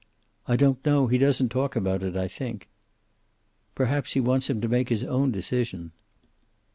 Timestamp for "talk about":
1.49-2.01